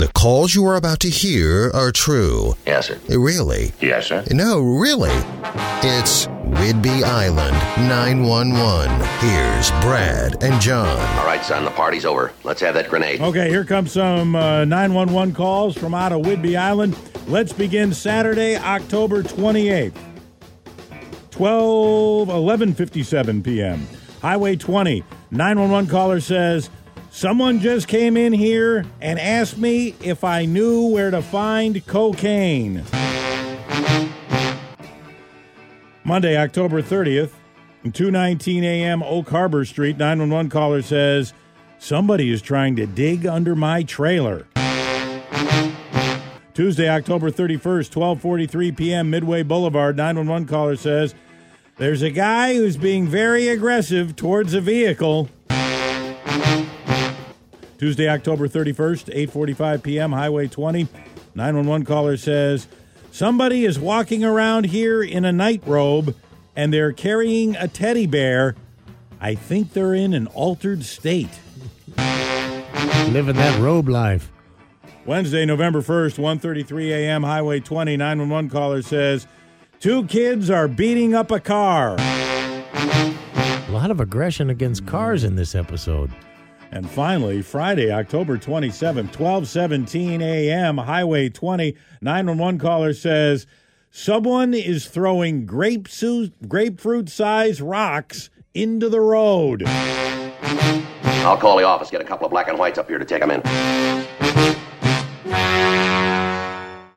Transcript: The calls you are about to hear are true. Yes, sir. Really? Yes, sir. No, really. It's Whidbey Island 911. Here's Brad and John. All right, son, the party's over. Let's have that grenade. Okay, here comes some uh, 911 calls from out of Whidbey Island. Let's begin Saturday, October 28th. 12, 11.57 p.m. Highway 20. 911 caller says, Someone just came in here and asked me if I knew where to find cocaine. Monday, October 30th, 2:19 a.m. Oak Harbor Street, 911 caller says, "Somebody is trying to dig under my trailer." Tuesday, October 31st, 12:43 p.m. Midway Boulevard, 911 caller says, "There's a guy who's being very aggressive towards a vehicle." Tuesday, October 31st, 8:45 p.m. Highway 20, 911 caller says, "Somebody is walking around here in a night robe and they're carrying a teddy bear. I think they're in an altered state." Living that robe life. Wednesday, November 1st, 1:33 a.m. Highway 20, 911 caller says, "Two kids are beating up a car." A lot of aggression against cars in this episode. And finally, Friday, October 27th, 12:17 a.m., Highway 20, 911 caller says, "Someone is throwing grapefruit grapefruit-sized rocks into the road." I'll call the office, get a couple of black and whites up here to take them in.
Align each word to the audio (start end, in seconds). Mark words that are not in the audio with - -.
The 0.00 0.08
calls 0.08 0.54
you 0.54 0.64
are 0.64 0.76
about 0.76 1.00
to 1.00 1.10
hear 1.10 1.70
are 1.74 1.92
true. 1.92 2.54
Yes, 2.66 2.86
sir. 2.86 2.98
Really? 3.10 3.74
Yes, 3.82 4.06
sir. 4.06 4.24
No, 4.30 4.58
really. 4.58 5.10
It's 5.82 6.24
Whidbey 6.26 7.02
Island 7.02 7.52
911. 7.86 8.88
Here's 9.18 9.70
Brad 9.82 10.42
and 10.42 10.58
John. 10.58 10.98
All 11.18 11.26
right, 11.26 11.44
son, 11.44 11.66
the 11.66 11.70
party's 11.72 12.06
over. 12.06 12.32
Let's 12.44 12.62
have 12.62 12.72
that 12.76 12.88
grenade. 12.88 13.20
Okay, 13.20 13.50
here 13.50 13.62
comes 13.62 13.92
some 13.92 14.34
uh, 14.36 14.64
911 14.64 15.34
calls 15.34 15.76
from 15.76 15.92
out 15.92 16.12
of 16.12 16.22
Whidbey 16.22 16.56
Island. 16.58 16.96
Let's 17.26 17.52
begin 17.52 17.92
Saturday, 17.92 18.56
October 18.56 19.22
28th. 19.22 19.92
12, 21.30 22.28
11.57 22.28 23.44
p.m. 23.44 23.86
Highway 24.22 24.56
20. 24.56 25.04
911 25.30 25.90
caller 25.90 26.20
says, 26.20 26.70
Someone 27.12 27.58
just 27.58 27.88
came 27.88 28.16
in 28.16 28.32
here 28.32 28.86
and 29.00 29.18
asked 29.18 29.58
me 29.58 29.96
if 30.00 30.22
I 30.22 30.44
knew 30.44 30.86
where 30.86 31.10
to 31.10 31.20
find 31.20 31.84
cocaine. 31.86 32.84
Monday, 36.04 36.36
October 36.36 36.80
30th, 36.80 37.32
2:19 37.84 38.62
a.m. 38.62 39.02
Oak 39.02 39.28
Harbor 39.28 39.64
Street, 39.64 39.98
911 39.98 40.50
caller 40.50 40.82
says, 40.82 41.32
"Somebody 41.78 42.30
is 42.30 42.40
trying 42.40 42.76
to 42.76 42.86
dig 42.86 43.26
under 43.26 43.56
my 43.56 43.82
trailer." 43.82 44.46
Tuesday, 46.54 46.88
October 46.88 47.30
31st, 47.30 47.90
12:43 47.90 48.76
p.m. 48.76 49.10
Midway 49.10 49.42
Boulevard, 49.42 49.96
911 49.96 50.46
caller 50.46 50.76
says, 50.76 51.14
"There's 51.76 52.02
a 52.02 52.10
guy 52.10 52.54
who's 52.54 52.76
being 52.76 53.08
very 53.08 53.48
aggressive 53.48 54.14
towards 54.14 54.54
a 54.54 54.60
vehicle." 54.60 55.28
Tuesday, 57.80 58.10
October 58.10 58.46
31st, 58.46 59.06
8:45 59.30 59.82
p.m. 59.82 60.12
Highway 60.12 60.48
20, 60.48 60.86
911 61.34 61.86
caller 61.86 62.18
says, 62.18 62.68
"Somebody 63.10 63.64
is 63.64 63.78
walking 63.78 64.22
around 64.22 64.66
here 64.66 65.02
in 65.02 65.24
a 65.24 65.32
night 65.32 65.62
robe 65.64 66.14
and 66.54 66.74
they're 66.74 66.92
carrying 66.92 67.56
a 67.56 67.68
teddy 67.68 68.06
bear. 68.06 68.54
I 69.18 69.34
think 69.34 69.72
they're 69.72 69.94
in 69.94 70.12
an 70.12 70.26
altered 70.26 70.84
state." 70.84 71.30
Living 73.08 73.36
that 73.36 73.58
robe 73.58 73.88
life. 73.88 74.30
Wednesday, 75.06 75.46
November 75.46 75.80
1st, 75.80 76.18
1:33 76.18 76.90
a.m. 76.90 77.22
Highway 77.22 77.60
20, 77.60 77.96
911 77.96 78.50
caller 78.50 78.82
says, 78.82 79.26
"Two 79.80 80.04
kids 80.04 80.50
are 80.50 80.68
beating 80.68 81.14
up 81.14 81.30
a 81.30 81.40
car." 81.40 81.96
A 81.98 83.70
lot 83.70 83.90
of 83.90 84.00
aggression 84.00 84.50
against 84.50 84.84
cars 84.84 85.24
in 85.24 85.36
this 85.36 85.54
episode. 85.54 86.10
And 86.72 86.88
finally, 86.88 87.42
Friday, 87.42 87.90
October 87.90 88.38
27th, 88.38 89.12
12:17 89.12 90.22
a.m., 90.22 90.78
Highway 90.78 91.28
20, 91.28 91.76
911 92.00 92.60
caller 92.60 92.92
says, 92.92 93.46
"Someone 93.90 94.54
is 94.54 94.86
throwing 94.86 95.46
grapefruit 95.46 96.32
grapefruit-sized 96.48 97.60
rocks 97.60 98.30
into 98.54 98.88
the 98.88 99.00
road." 99.00 99.64
I'll 101.22 101.36
call 101.36 101.58
the 101.58 101.64
office, 101.64 101.90
get 101.90 102.00
a 102.00 102.04
couple 102.04 102.24
of 102.24 102.30
black 102.30 102.48
and 102.48 102.58
whites 102.58 102.78
up 102.78 102.88
here 102.88 102.98
to 102.98 103.04
take 103.04 103.20
them 103.20 103.30
in. 103.30 103.42